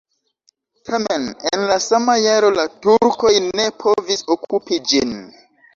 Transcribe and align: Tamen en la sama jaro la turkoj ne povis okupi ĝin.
Tamen 0.89 1.27
en 1.51 1.65
la 1.73 1.77
sama 1.89 2.17
jaro 2.25 2.51
la 2.57 2.67
turkoj 2.87 3.35
ne 3.61 3.71
povis 3.87 4.29
okupi 4.39 4.85
ĝin. 4.93 5.19